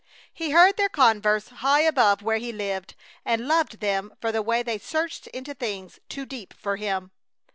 [0.33, 4.63] He heard their converse high above where he lived, and loved them for the way
[4.63, 7.11] they searched into things too deep for him.